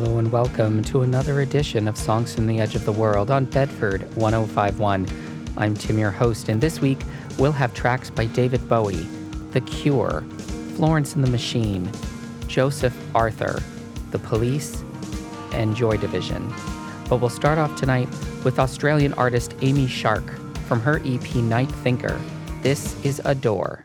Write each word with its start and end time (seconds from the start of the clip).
Hello 0.00 0.16
and 0.16 0.32
welcome 0.32 0.82
to 0.84 1.02
another 1.02 1.42
edition 1.42 1.86
of 1.86 1.94
Songs 1.94 2.34
from 2.34 2.46
the 2.46 2.58
Edge 2.58 2.74
of 2.74 2.86
the 2.86 2.92
World 2.92 3.30
on 3.30 3.44
Bedford 3.44 4.00
1051. 4.16 5.06
I'm 5.58 5.74
Tim, 5.74 5.98
your 5.98 6.10
host, 6.10 6.48
and 6.48 6.58
this 6.58 6.80
week 6.80 7.00
we'll 7.38 7.52
have 7.52 7.74
tracks 7.74 8.08
by 8.08 8.24
David 8.24 8.66
Bowie, 8.66 9.06
The 9.50 9.60
Cure, 9.60 10.24
Florence 10.74 11.16
and 11.16 11.22
the 11.22 11.28
Machine, 11.28 11.90
Joseph 12.46 12.96
Arthur, 13.14 13.62
The 14.10 14.18
Police, 14.18 14.82
and 15.52 15.76
Joy 15.76 15.98
Division. 15.98 16.50
But 17.10 17.18
we'll 17.18 17.28
start 17.28 17.58
off 17.58 17.76
tonight 17.76 18.08
with 18.42 18.58
Australian 18.58 19.12
artist 19.14 19.54
Amy 19.60 19.86
Shark 19.86 20.24
from 20.66 20.80
her 20.80 21.02
EP 21.04 21.34
Night 21.34 21.70
Thinker. 21.70 22.18
This 22.62 22.98
is 23.04 23.20
Adore. 23.26 23.84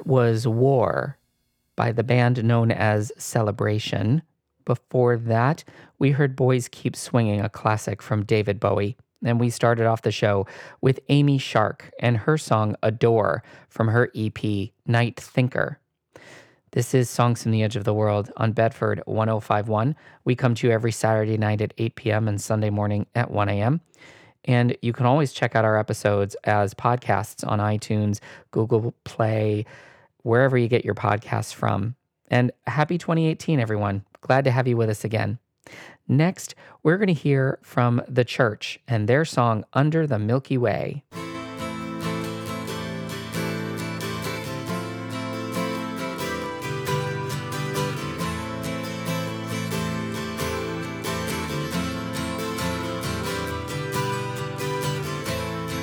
That 0.00 0.06
was 0.06 0.46
War 0.46 1.18
by 1.76 1.92
the 1.92 2.02
band 2.02 2.42
known 2.42 2.70
as 2.72 3.12
Celebration. 3.18 4.22
Before 4.64 5.18
that, 5.18 5.62
we 5.98 6.12
heard 6.12 6.34
Boys 6.34 6.68
Keep 6.68 6.96
Swinging, 6.96 7.42
a 7.42 7.50
classic 7.50 8.00
from 8.00 8.24
David 8.24 8.58
Bowie. 8.58 8.96
And 9.22 9.38
we 9.38 9.50
started 9.50 9.84
off 9.84 10.00
the 10.00 10.10
show 10.10 10.46
with 10.80 11.00
Amy 11.10 11.36
Shark 11.36 11.90
and 12.00 12.16
her 12.16 12.38
song 12.38 12.76
Adore 12.82 13.42
from 13.68 13.88
her 13.88 14.10
EP 14.14 14.70
Night 14.86 15.20
Thinker. 15.20 15.78
This 16.70 16.94
is 16.94 17.10
Songs 17.10 17.42
from 17.42 17.52
the 17.52 17.62
Edge 17.62 17.76
of 17.76 17.84
the 17.84 17.92
World 17.92 18.32
on 18.38 18.52
Bedford 18.52 19.02
1051. 19.04 19.94
We 20.24 20.34
come 20.34 20.54
to 20.54 20.66
you 20.66 20.72
every 20.72 20.92
Saturday 20.92 21.36
night 21.36 21.60
at 21.60 21.74
8 21.76 21.94
p.m. 21.94 22.26
and 22.26 22.40
Sunday 22.40 22.70
morning 22.70 23.06
at 23.14 23.30
1 23.30 23.50
a.m. 23.50 23.82
And 24.46 24.74
you 24.80 24.94
can 24.94 25.04
always 25.04 25.34
check 25.34 25.54
out 25.54 25.66
our 25.66 25.78
episodes 25.78 26.36
as 26.44 26.72
podcasts 26.72 27.46
on 27.46 27.58
iTunes, 27.58 28.20
Google 28.50 28.94
Play, 29.04 29.66
wherever 30.22 30.56
you 30.56 30.68
get 30.68 30.84
your 30.84 30.94
podcasts 30.94 31.54
from. 31.54 31.96
And 32.28 32.52
happy 32.66 32.98
2018, 32.98 33.58
everyone. 33.58 34.04
Glad 34.20 34.44
to 34.44 34.50
have 34.50 34.68
you 34.68 34.76
with 34.76 34.88
us 34.88 35.04
again. 35.04 35.38
Next, 36.06 36.54
we're 36.82 36.96
going 36.96 37.08
to 37.08 37.12
hear 37.12 37.58
from 37.62 38.02
The 38.08 38.24
Church 38.24 38.80
and 38.88 39.08
their 39.08 39.24
song 39.24 39.64
Under 39.72 40.06
the 40.06 40.18
Milky 40.18 40.58
Way. 40.58 41.04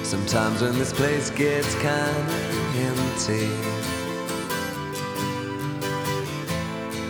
Sometimes 0.04 0.62
when 0.62 0.78
this 0.78 0.94
place 0.94 1.30
gets 1.30 1.74
kinda 1.76 2.58
empty 2.76 3.97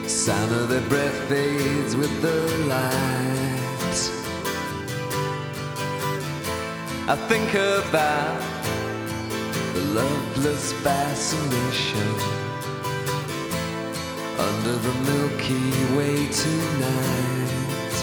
sound 0.09 0.51
of 0.53 0.69
their 0.69 0.87
breath 0.87 1.17
fades 1.27 1.95
with 1.95 2.21
the 2.21 2.39
light. 2.65 3.99
I 7.09 7.15
think 7.27 7.53
about 7.53 8.41
the 9.73 9.81
loveless 9.99 10.71
fascination 10.83 12.09
under 14.39 14.75
the 14.75 14.93
Milky 15.09 15.71
Way 15.97 16.27
tonight. 16.31 17.95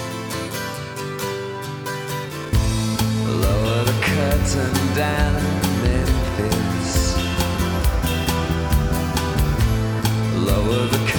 Lower 3.45 3.85
the 3.85 3.99
curtain 4.03 4.95
down, 4.95 5.63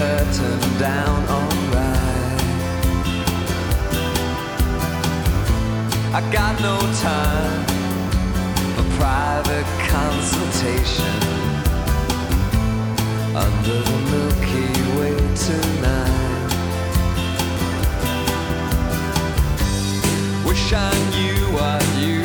curtain 0.05 0.59
down, 0.77 1.19
alright. 1.35 2.41
I 6.17 6.21
got 6.31 6.53
no 6.69 6.77
time 7.09 7.63
for 8.75 8.85
private 9.01 9.69
consultation 9.95 11.19
under 13.45 13.77
the 13.89 13.99
Milky 14.11 14.69
Way 14.97 15.17
tonight. 15.47 16.51
Wish 20.47 20.65
I 20.73 20.93
knew 21.13 21.39
what 21.57 21.83
you 22.03 22.24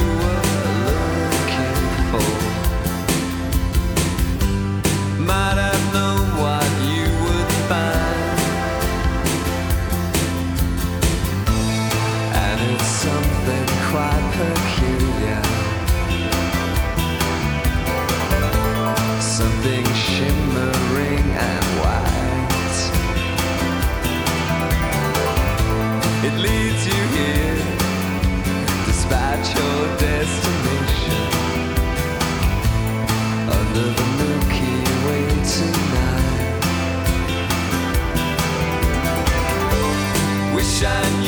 Wish 40.80 41.19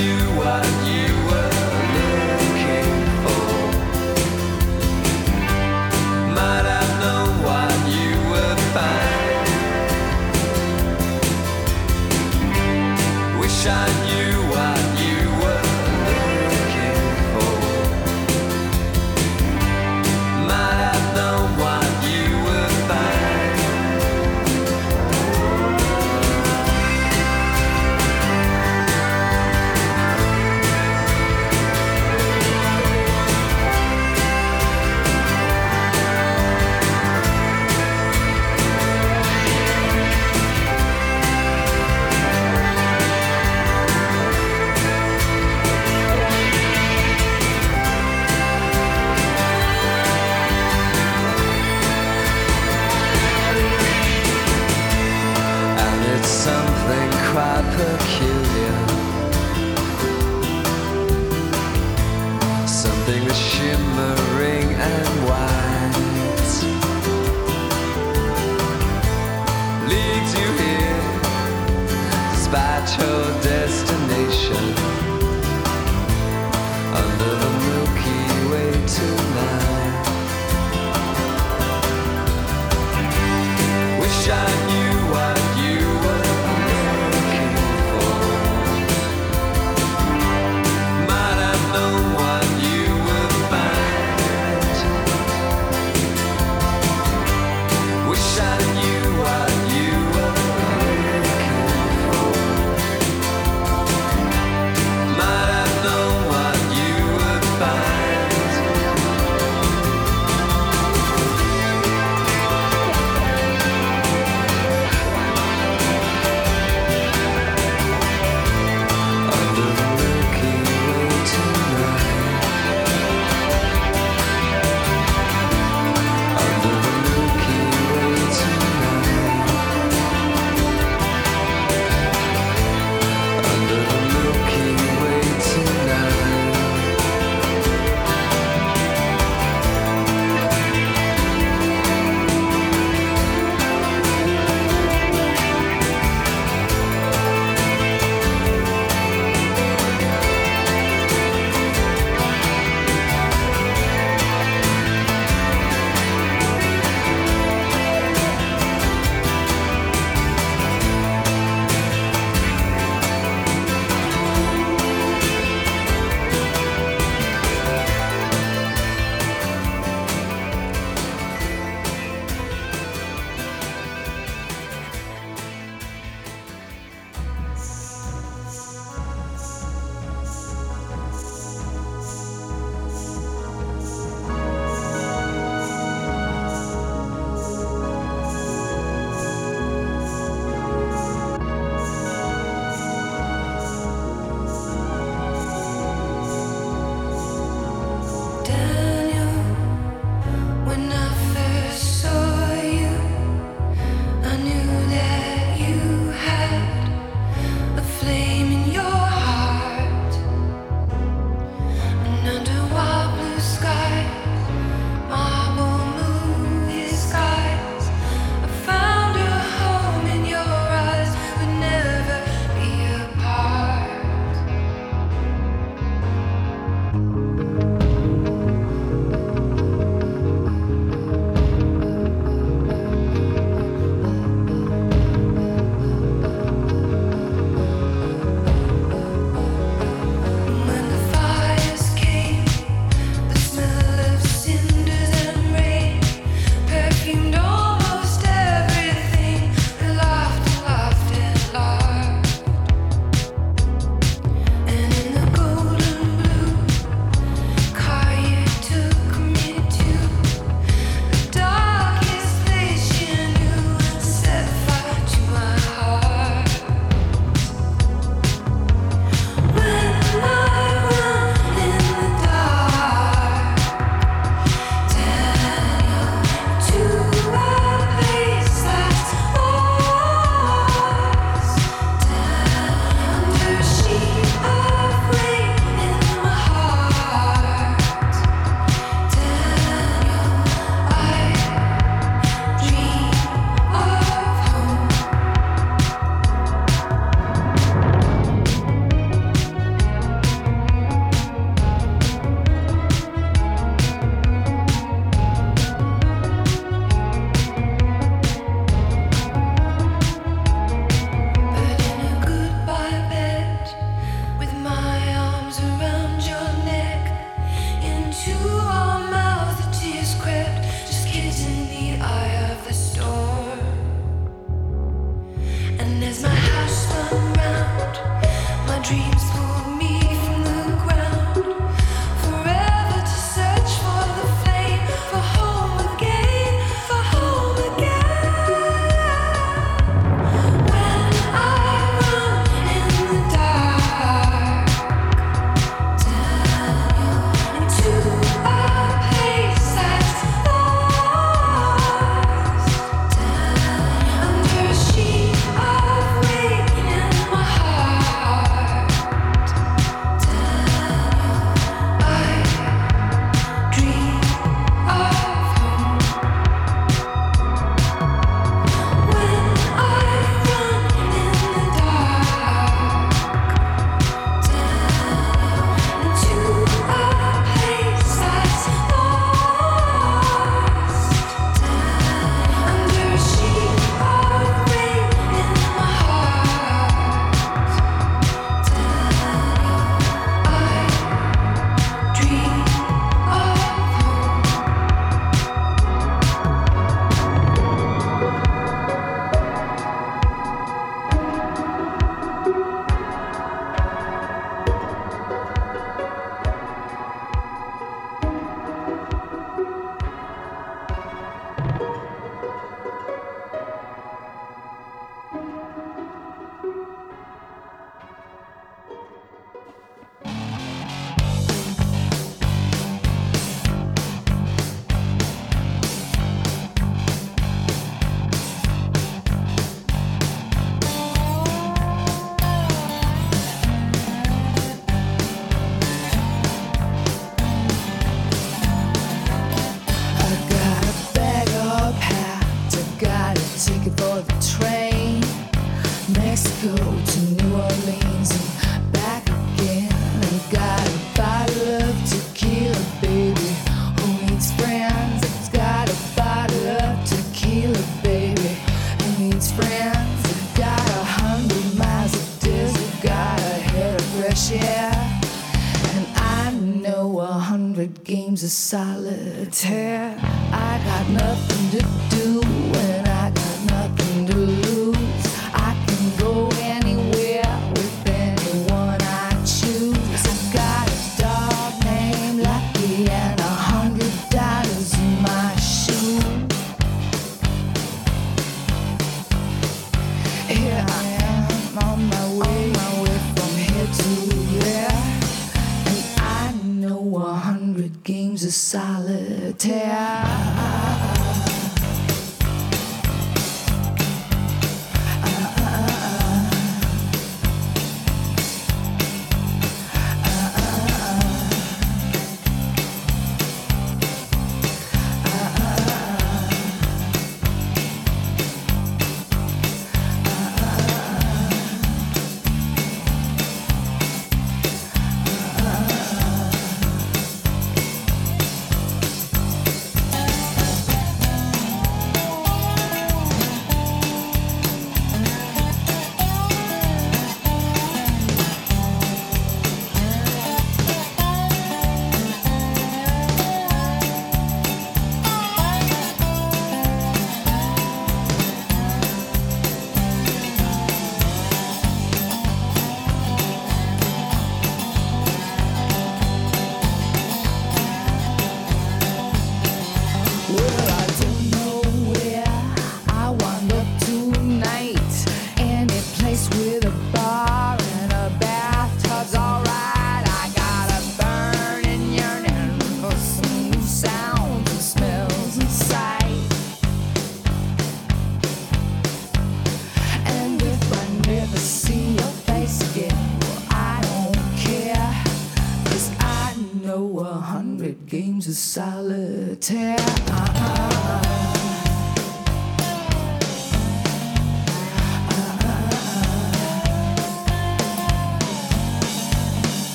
solitaire. 498.53 500.23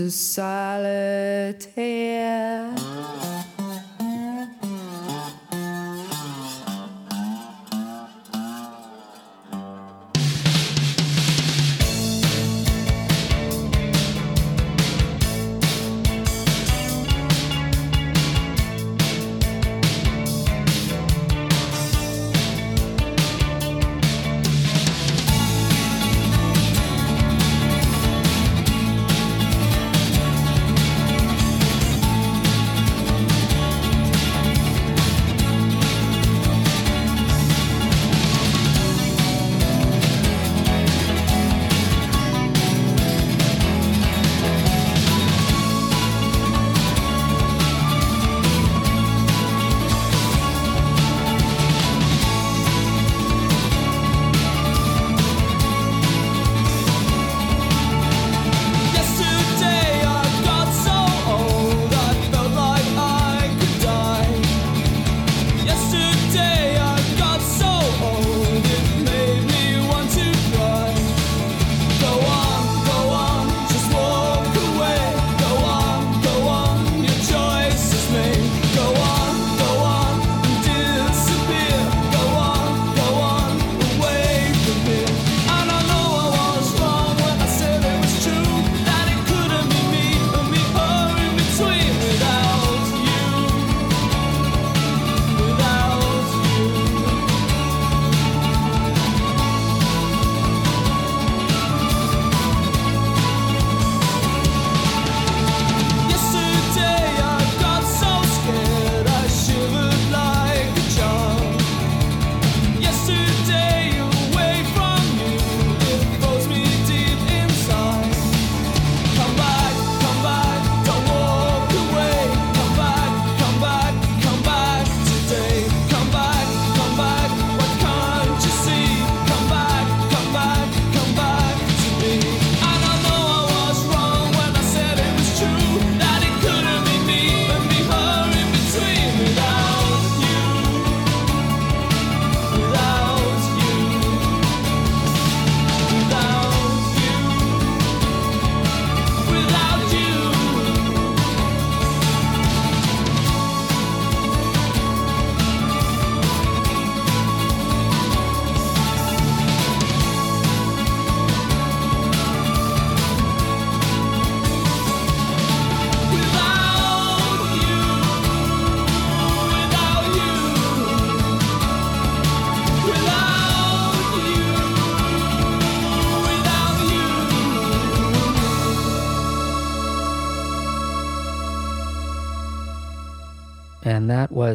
Of 0.00 0.12
solitaire. 0.12 1.58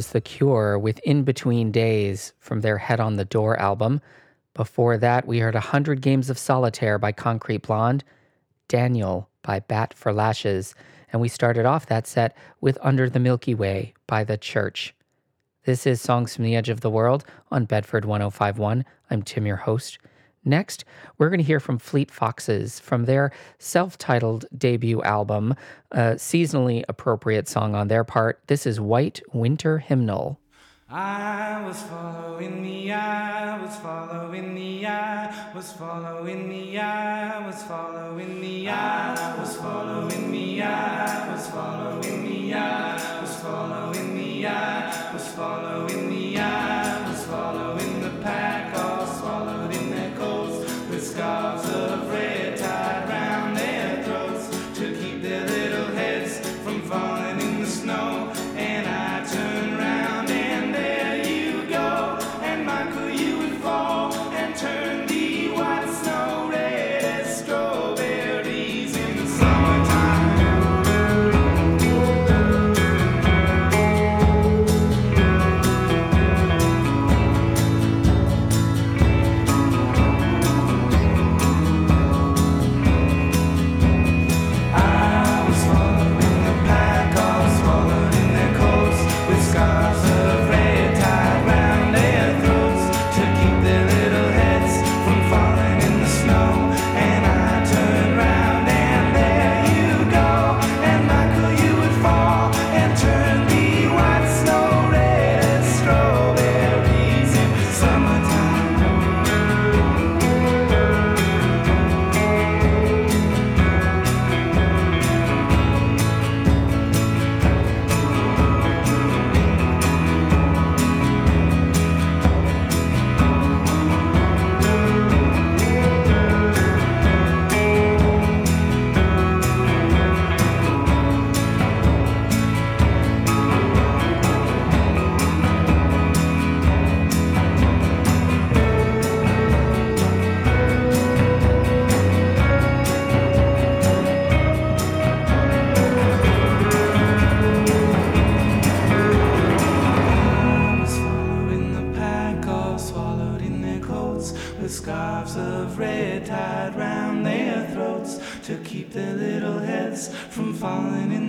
Was 0.03 0.11
The 0.11 0.19
Cure 0.19 0.77
with 0.77 0.99
In 1.05 1.23
Between 1.23 1.71
Days 1.71 2.33
from 2.37 2.59
their 2.59 2.77
Head 2.77 2.99
on 2.99 3.15
the 3.15 3.23
Door 3.23 3.57
album. 3.57 4.01
Before 4.53 4.97
that, 4.97 5.25
we 5.25 5.39
heard 5.39 5.53
100 5.53 6.01
Games 6.01 6.29
of 6.29 6.37
Solitaire 6.37 6.99
by 6.99 7.13
Concrete 7.13 7.61
Blonde, 7.61 8.03
Daniel 8.67 9.29
by 9.43 9.61
Bat 9.61 9.93
for 9.93 10.11
Lashes, 10.11 10.75
and 11.13 11.21
we 11.21 11.29
started 11.29 11.65
off 11.65 11.85
that 11.85 12.05
set 12.05 12.35
with 12.59 12.77
Under 12.81 13.09
the 13.09 13.19
Milky 13.21 13.55
Way 13.55 13.93
by 14.05 14.25
The 14.25 14.35
Church. 14.35 14.93
This 15.63 15.87
is 15.87 16.01
Songs 16.01 16.35
from 16.35 16.43
the 16.43 16.57
Edge 16.57 16.67
of 16.67 16.81
the 16.81 16.89
World 16.89 17.23
on 17.49 17.63
Bedford 17.63 18.03
1051. 18.03 18.83
I'm 19.09 19.21
Tim, 19.21 19.45
your 19.45 19.55
host. 19.55 19.99
Next, 20.45 20.83
we're 21.17 21.29
going 21.29 21.39
to 21.39 21.45
hear 21.45 21.59
from 21.59 21.77
Fleet 21.77 22.11
Foxes 22.11 22.79
from 22.79 23.05
their 23.05 23.31
self 23.59 23.97
titled 23.97 24.45
debut 24.57 25.01
album, 25.01 25.55
a 25.91 26.15
seasonally 26.15 26.83
appropriate 26.89 27.47
song 27.47 27.75
on 27.75 27.87
their 27.87 28.03
part. 28.03 28.41
This 28.47 28.65
is 28.65 28.79
White 28.79 29.21
Winter 29.31 29.79
Hymnal. 29.79 30.39
I 30.89 31.63
was 31.65 31.81
following 31.83 32.61
the 32.61 32.93
eye, 32.93 33.59
was 33.61 33.77
following 33.77 34.53
the 34.53 34.85
eye, 34.85 35.51
was 35.55 35.71
following 35.71 36.49
the 36.49 36.79
eye, 36.79 37.45
was 37.47 37.63
following 37.63 38.41
the 38.41 38.69
eye, 38.69 39.39
was 39.39 39.57
following 39.57 40.31
the 40.31 40.61
eye, 40.61 41.31
was 41.31 41.47
following 41.47 42.23
the 42.25 42.53
eye, 42.53 43.21
was 43.21 43.37
following 43.37 44.15
the 44.15 44.47
eye, 44.47 45.13
was 45.13 45.27
following 45.29 46.02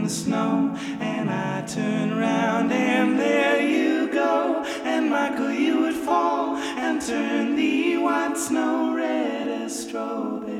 the 0.04 0.10
snow. 0.10 0.76
And 1.00 1.30
I 1.30 1.62
turn 1.62 2.18
round, 2.18 2.70
and 2.72 3.18
there 3.18 3.60
you 3.66 4.12
go, 4.12 4.62
and 4.84 5.08
Michael, 5.08 5.50
you 5.50 5.80
would 5.80 5.94
fall 5.94 6.56
and 6.56 7.00
turn 7.00 7.56
the 7.56 7.96
white 7.96 8.36
snow 8.36 8.94
red 8.94 9.48
as 9.48 9.88
strawberries 9.88 10.53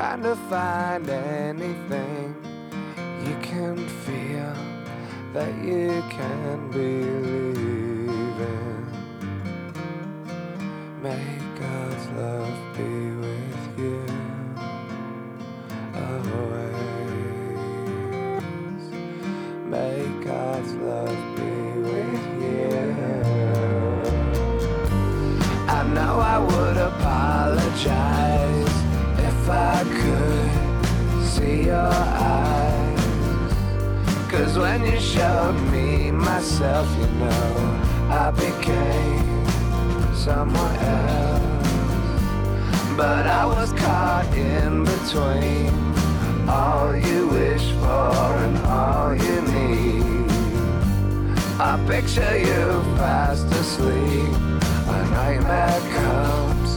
trying 0.00 0.22
to 0.22 0.34
find 0.48 1.10
anything 1.10 2.34
you 3.22 3.36
can 3.42 3.76
feel 4.06 4.54
that 5.34 5.54
you 5.62 6.02
can 6.08 6.70
believe. 6.70 7.29
I 51.72 51.78
picture 51.86 52.36
you 52.36 52.82
fast 52.98 53.46
asleep. 53.52 54.34
A 54.88 54.98
nightmare 55.14 55.80
comes, 55.94 56.70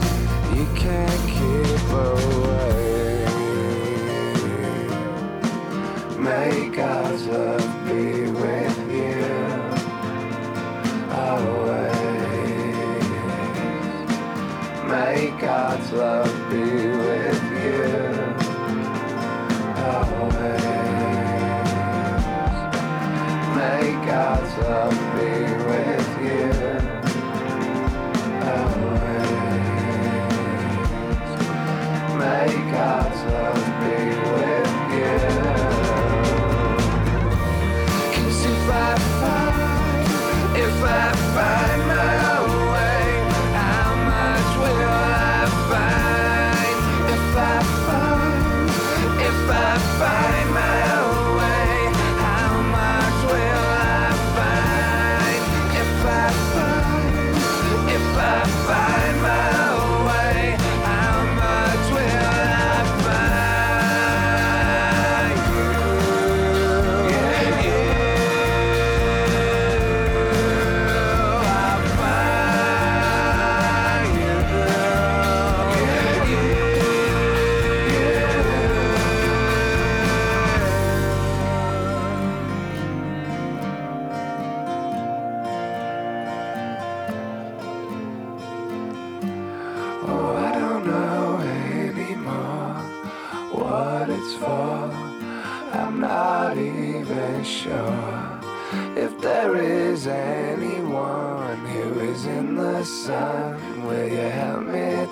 you 0.56 0.66
can't 0.76 1.22
keep 1.34 1.90
away. 1.90 3.26
May 6.16 6.68
God's 6.68 7.26
love 7.26 7.68
be 7.86 8.30
with 8.40 8.78
you 8.94 9.24
always. 11.10 11.94
May 14.88 15.34
God's 15.40 15.90
love 15.92 16.50
be 16.50 16.83
May 24.14 24.20
um, 24.20 25.03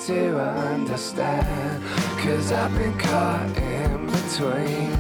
to 0.07 0.41
understand? 0.41 1.83
Cause 2.19 2.51
I've 2.51 2.77
been 2.77 2.99
caught 2.99 3.57
in 3.57 4.07
between 4.07 4.93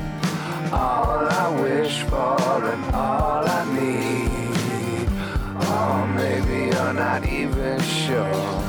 all 0.72 1.26
I 1.26 1.60
wish 1.60 2.02
for 2.02 2.64
and 2.72 2.94
all 2.94 3.44
I 3.48 3.64
need. 3.74 5.08
Or 5.70 6.06
maybe 6.06 6.74
you're 6.74 6.92
not 6.92 7.26
even 7.26 7.80
sure 7.80 8.62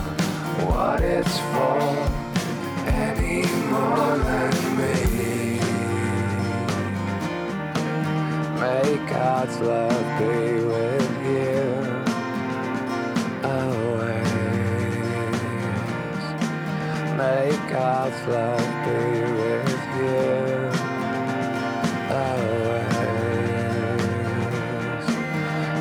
what 0.65 1.01
it's 1.01 1.37
for 1.37 1.79
any 2.87 3.45
more 3.69 4.17
than 4.17 4.53
me. 4.77 5.59
May 8.59 8.97
God's 9.07 9.59
love 9.59 10.19
be 10.19 10.63
with 10.65 11.02
May 17.23 17.51
God's 17.69 18.21
love 18.27 18.69
be 18.83 18.99
with 19.39 19.81
you 19.95 20.13
always. 22.11 23.05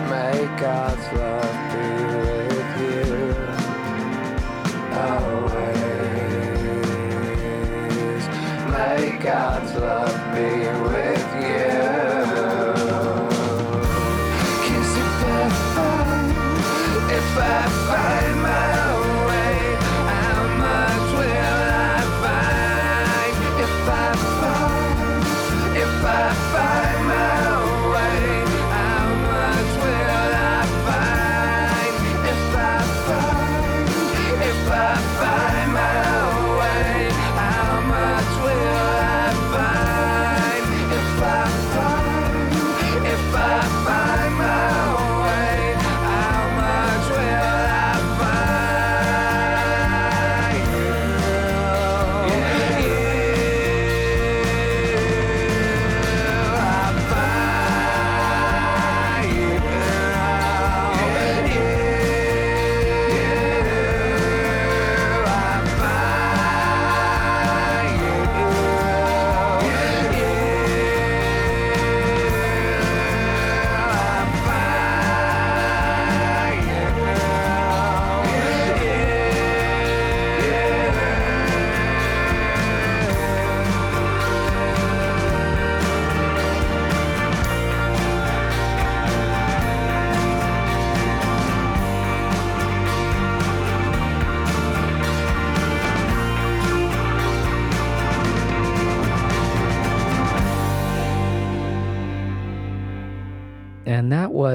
May 0.08 0.38
God's 0.60 1.06
love 1.18 1.41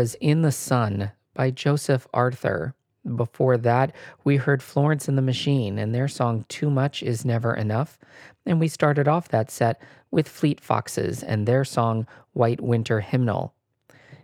was 0.08 0.16
In 0.22 0.42
the 0.42 0.54
Sun 0.54 1.12
by 1.34 1.52
Joseph 1.52 2.08
Arthur. 2.14 2.74
Before 3.18 3.58
that, 3.58 3.94
we 4.24 4.38
heard 4.38 4.64
Florence 4.64 5.10
and 5.10 5.18
the 5.18 5.22
Machine 5.22 5.78
and 5.78 5.94
their 5.94 6.08
song 6.08 6.46
Too 6.48 6.70
Much 6.70 7.04
Is 7.04 7.26
Never 7.26 7.54
Enough. 7.54 8.00
And 8.46 8.58
we 8.58 8.70
started 8.70 9.10
off 9.10 9.28
that 9.28 9.52
set 9.52 9.82
with 10.10 10.30
Fleet 10.30 10.62
Foxes 10.62 11.24
and 11.24 11.46
their 11.46 11.66
song 11.66 12.08
White 12.32 12.62
Winter 12.62 13.02
Hymnal. 13.02 13.54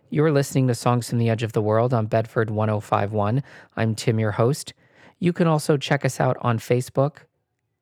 You're 0.10 0.32
listening 0.32 0.70
to 0.70 0.74
Songs 0.74 1.10
from 1.10 1.18
the 1.18 1.30
Edge 1.30 1.44
of 1.44 1.52
the 1.52 1.62
World 1.62 1.94
on 1.94 2.06
Bedford 2.06 2.50
1051. 2.50 3.44
I'm 3.76 3.94
Tim, 3.94 4.20
your 4.22 4.32
host. 4.32 4.74
You 5.20 5.34
can 5.34 5.48
also 5.48 5.76
check 5.76 6.06
us 6.06 6.22
out 6.22 6.38
on 6.40 6.60
Facebook 6.60 7.24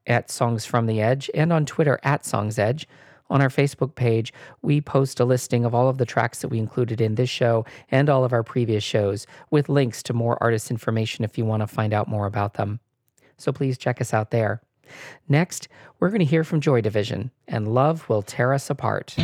at 0.08 0.32
Songs 0.32 0.66
from 0.66 0.88
the 0.88 1.02
Edge 1.02 1.30
and 1.36 1.54
on 1.54 1.68
Twitter 1.68 2.00
at 2.02 2.26
Songs 2.26 2.58
Edge. 2.58 2.88
On 3.32 3.42
our 3.42 3.50
Facebook 3.50 3.96
page, 3.96 4.34
we 4.62 4.82
post 4.82 5.22
a 5.22 5.26
listing 5.26 5.64
of 5.64 5.74
all 5.74 5.88
of 5.88 5.98
the 5.98 6.06
tracks 6.06 6.42
that 6.42 6.50
we 6.50 6.60
included 6.60 7.00
in 7.00 7.16
this 7.16 7.30
show 7.30 7.66
and 7.90 8.10
all 8.10 8.26
of 8.26 8.34
our 8.34 8.44
previous 8.44 8.84
shows 8.84 9.26
with 9.50 9.70
links 9.70 10.04
to 10.04 10.14
more 10.14 10.38
artist 10.44 10.70
information 10.70 11.24
if 11.24 11.38
you 11.38 11.46
want 11.46 11.62
to 11.62 11.68
find 11.68 11.94
out 11.94 12.10
more 12.10 12.26
about 12.26 12.56
them. 12.56 12.82
So 13.38 13.54
please 13.54 13.78
check 13.78 14.02
us 14.02 14.14
out 14.14 14.32
there. 14.32 14.62
Next, 15.30 15.70
we're 16.00 16.10
going 16.10 16.20
to 16.20 16.26
hear 16.26 16.44
from 16.44 16.60
Joy 16.60 16.82
Division 16.82 17.32
and 17.48 17.74
Love 17.74 18.10
Will 18.10 18.22
Tear 18.22 18.52
Us 18.52 18.70
Apart. 18.70 19.16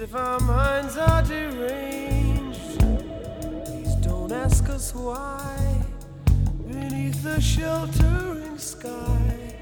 If 0.00 0.14
our 0.14 0.38
minds 0.38 0.96
are 0.96 1.22
deranged. 1.24 2.78
Please 3.64 3.96
don't 3.96 4.30
ask 4.30 4.68
us 4.68 4.94
why. 4.94 5.58
Beneath 6.68 7.20
the 7.24 7.40
sheltering 7.40 8.58
sky, 8.58 9.58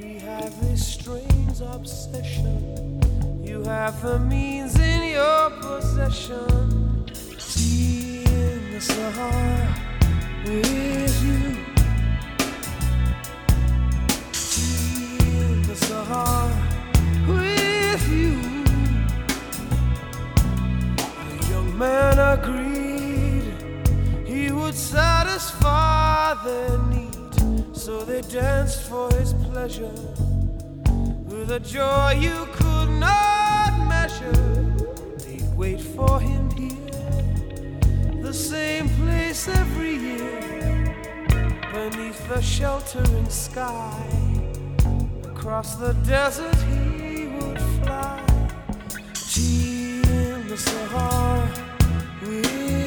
we 0.00 0.20
have 0.20 0.54
this 0.60 0.86
strange 0.86 1.60
obsession. 1.60 3.00
You 3.42 3.64
have 3.64 4.00
the 4.02 4.20
means 4.20 4.78
in 4.78 5.02
your 5.14 5.50
possession. 5.50 7.12
See 7.38 8.22
in 8.24 8.74
the 8.74 8.80
star 8.80 9.74
with 10.44 11.24
you. 11.24 11.61
So 27.84 28.04
they 28.04 28.20
danced 28.20 28.82
for 28.82 29.10
his 29.14 29.34
pleasure 29.50 29.90
with 31.26 31.50
a 31.50 31.58
joy 31.58 32.12
you 32.12 32.46
could 32.52 32.88
not 33.00 33.72
measure. 33.88 34.30
They'd 35.18 35.52
wait 35.56 35.80
for 35.80 36.20
him 36.20 36.48
here, 36.50 38.22
the 38.22 38.32
same 38.32 38.88
place 39.00 39.48
every 39.48 39.96
year, 39.96 40.94
beneath 41.72 42.28
the 42.28 42.40
sheltering 42.40 43.28
sky. 43.28 44.00
Across 45.24 45.74
the 45.74 45.94
desert 46.06 46.54
he 46.70 47.26
would 47.34 47.60
fly, 47.82 48.22
tea 49.12 50.02
in 50.04 50.46
the 50.46 50.56
Sahara 50.56 51.50
with 52.22 52.81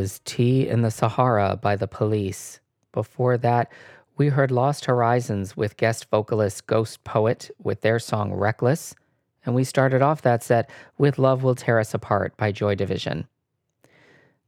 was 0.00 0.22
Tea 0.24 0.66
in 0.66 0.80
the 0.80 0.90
Sahara 0.90 1.58
by 1.60 1.76
the 1.76 1.86
police. 1.86 2.58
Before 2.90 3.36
that, 3.36 3.70
we 4.16 4.28
heard 4.28 4.50
Lost 4.50 4.86
Horizons 4.86 5.58
with 5.58 5.76
guest 5.76 6.08
vocalist 6.10 6.66
Ghost 6.66 7.04
Poet 7.04 7.50
with 7.62 7.82
their 7.82 7.98
song 7.98 8.32
Reckless. 8.32 8.94
And 9.44 9.54
we 9.54 9.62
started 9.62 10.00
off 10.00 10.22
that 10.22 10.42
set 10.42 10.70
with 10.96 11.18
Love 11.18 11.42
Will 11.42 11.54
Tear 11.54 11.78
Us 11.78 11.92
Apart 11.92 12.34
by 12.38 12.50
Joy 12.50 12.76
Division. 12.76 13.28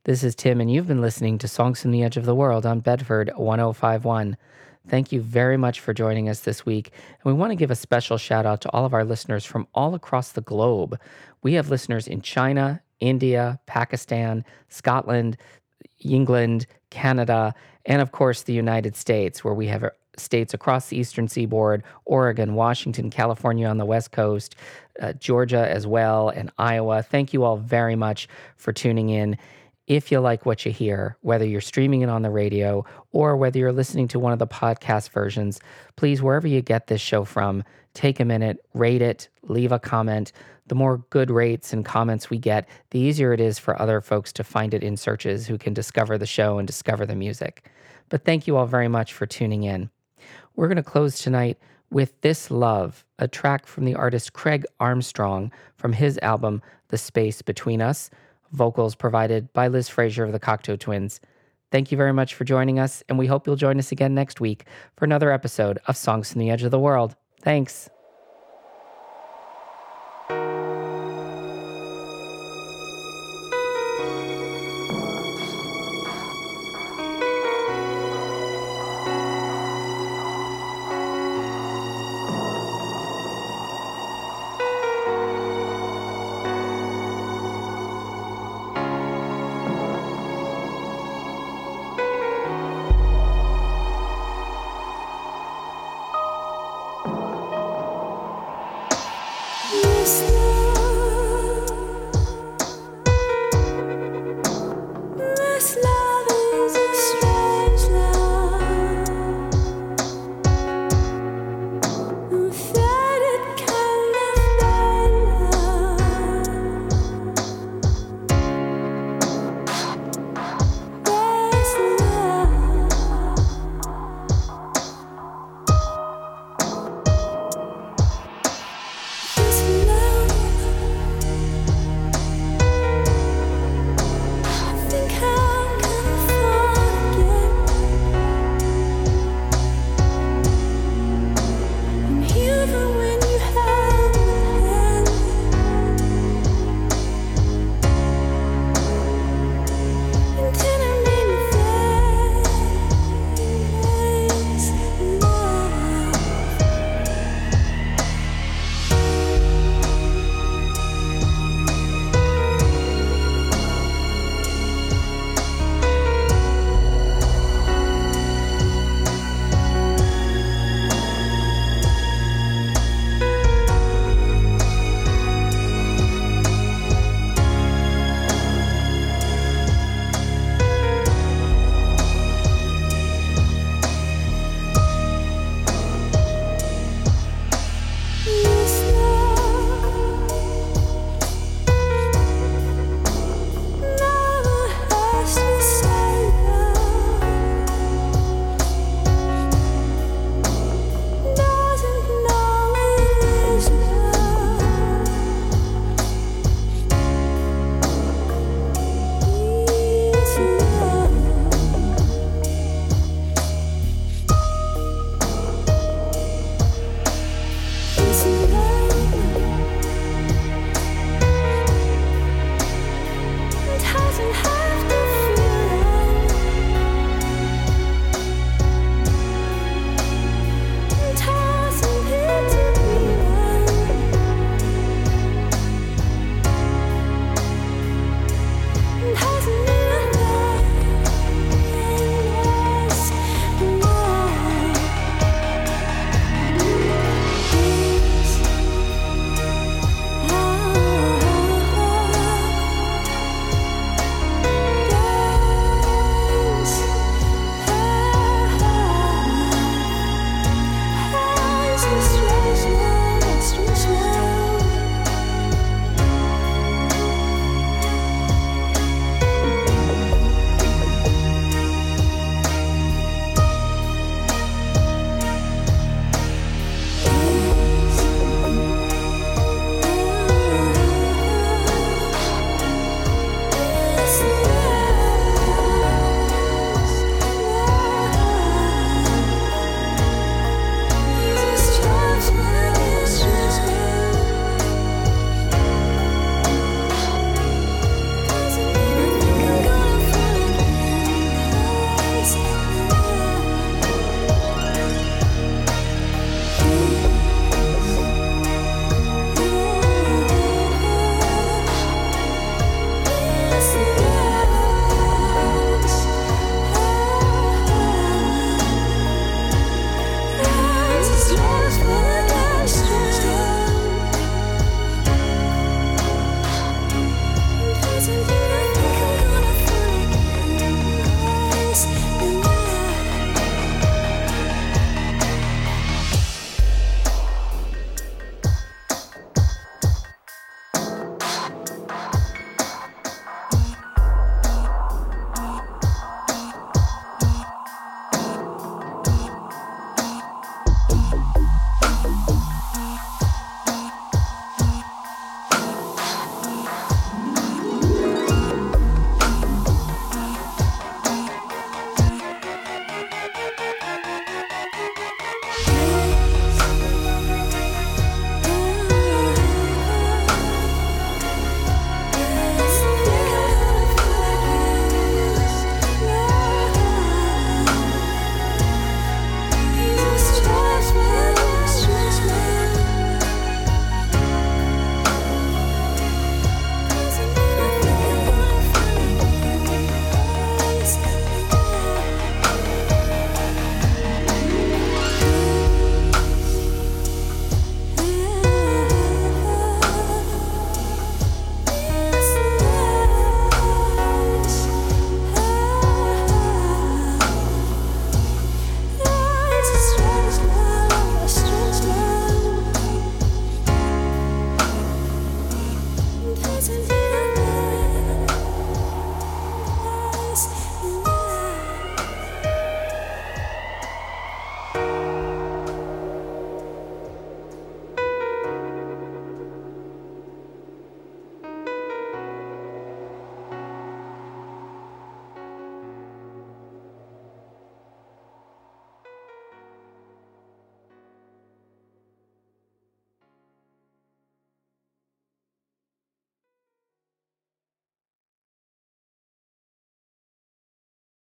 This 0.04 0.24
is 0.24 0.34
Tim, 0.34 0.58
and 0.58 0.72
you've 0.72 0.88
been 0.88 1.02
listening 1.02 1.36
to 1.36 1.48
Songs 1.48 1.82
from 1.82 1.90
the 1.90 2.02
Edge 2.02 2.16
of 2.16 2.24
the 2.24 2.34
World 2.34 2.64
on 2.64 2.80
Bedford 2.80 3.30
1051. 3.36 4.38
Thank 4.88 5.12
you 5.12 5.20
very 5.20 5.58
much 5.58 5.80
for 5.80 5.92
joining 5.92 6.30
us 6.30 6.40
this 6.40 6.64
week. 6.64 6.92
And 7.22 7.30
we 7.30 7.38
want 7.38 7.50
to 7.50 7.56
give 7.56 7.70
a 7.70 7.76
special 7.76 8.16
shout 8.16 8.46
out 8.46 8.62
to 8.62 8.70
all 8.70 8.86
of 8.86 8.94
our 8.94 9.04
listeners 9.04 9.44
from 9.44 9.68
all 9.74 9.94
across 9.94 10.32
the 10.32 10.40
globe. 10.40 10.98
We 11.42 11.52
have 11.54 11.68
listeners 11.68 12.08
in 12.08 12.22
China, 12.22 12.80
India, 13.02 13.58
Pakistan, 13.66 14.44
Scotland, 14.68 15.36
England, 16.00 16.66
Canada, 16.90 17.52
and 17.84 18.00
of 18.00 18.12
course 18.12 18.42
the 18.42 18.52
United 18.52 18.94
States, 18.96 19.44
where 19.44 19.54
we 19.54 19.66
have 19.66 19.82
uh, 19.82 19.90
states 20.16 20.54
across 20.54 20.88
the 20.88 20.96
eastern 20.96 21.26
seaboard 21.26 21.82
Oregon, 22.04 22.54
Washington, 22.54 23.10
California 23.10 23.66
on 23.66 23.78
the 23.78 23.84
West 23.84 24.12
Coast, 24.12 24.54
uh, 25.00 25.12
Georgia 25.14 25.68
as 25.68 25.86
well, 25.86 26.28
and 26.28 26.50
Iowa. 26.58 27.02
Thank 27.02 27.32
you 27.32 27.44
all 27.44 27.56
very 27.56 27.96
much 27.96 28.28
for 28.56 28.72
tuning 28.72 29.08
in. 29.08 29.36
If 29.88 30.12
you 30.12 30.20
like 30.20 30.46
what 30.46 30.64
you 30.64 30.70
hear, 30.70 31.16
whether 31.22 31.44
you're 31.44 31.60
streaming 31.60 32.02
it 32.02 32.08
on 32.08 32.22
the 32.22 32.30
radio 32.30 32.84
or 33.10 33.36
whether 33.36 33.58
you're 33.58 33.72
listening 33.72 34.06
to 34.08 34.20
one 34.20 34.32
of 34.32 34.38
the 34.38 34.46
podcast 34.46 35.10
versions, 35.10 35.60
please, 35.96 36.22
wherever 36.22 36.46
you 36.46 36.62
get 36.62 36.86
this 36.86 37.00
show 37.00 37.24
from, 37.24 37.64
take 37.92 38.20
a 38.20 38.24
minute, 38.24 38.64
rate 38.74 39.02
it, 39.02 39.28
leave 39.42 39.72
a 39.72 39.80
comment. 39.80 40.30
The 40.72 40.76
more 40.76 41.04
good 41.10 41.30
rates 41.30 41.74
and 41.74 41.84
comments 41.84 42.30
we 42.30 42.38
get, 42.38 42.66
the 42.92 42.98
easier 42.98 43.34
it 43.34 43.42
is 43.42 43.58
for 43.58 43.78
other 43.78 44.00
folks 44.00 44.32
to 44.32 44.42
find 44.42 44.72
it 44.72 44.82
in 44.82 44.96
searches 44.96 45.46
who 45.46 45.58
can 45.58 45.74
discover 45.74 46.16
the 46.16 46.24
show 46.24 46.56
and 46.56 46.66
discover 46.66 47.04
the 47.04 47.14
music. 47.14 47.68
But 48.08 48.24
thank 48.24 48.46
you 48.46 48.56
all 48.56 48.64
very 48.64 48.88
much 48.88 49.12
for 49.12 49.26
tuning 49.26 49.64
in. 49.64 49.90
We're 50.56 50.68
going 50.68 50.76
to 50.76 50.82
close 50.82 51.18
tonight 51.18 51.58
with 51.90 52.18
This 52.22 52.50
Love, 52.50 53.04
a 53.18 53.28
track 53.28 53.66
from 53.66 53.84
the 53.84 53.94
artist 53.94 54.32
Craig 54.32 54.64
Armstrong 54.80 55.52
from 55.76 55.92
his 55.92 56.18
album 56.22 56.62
The 56.88 56.96
Space 56.96 57.42
Between 57.42 57.82
Us, 57.82 58.08
vocals 58.52 58.94
provided 58.94 59.52
by 59.52 59.68
Liz 59.68 59.90
Fraser 59.90 60.24
of 60.24 60.32
the 60.32 60.40
Cocteau 60.40 60.80
Twins. 60.80 61.20
Thank 61.70 61.92
you 61.92 61.98
very 61.98 62.14
much 62.14 62.32
for 62.32 62.44
joining 62.44 62.78
us, 62.78 63.02
and 63.10 63.18
we 63.18 63.26
hope 63.26 63.46
you'll 63.46 63.56
join 63.56 63.78
us 63.78 63.92
again 63.92 64.14
next 64.14 64.40
week 64.40 64.64
for 64.96 65.04
another 65.04 65.32
episode 65.32 65.78
of 65.86 65.98
Songs 65.98 66.32
from 66.32 66.40
the 66.40 66.48
Edge 66.48 66.62
of 66.62 66.70
the 66.70 66.80
World. 66.80 67.14
Thanks. 67.42 67.90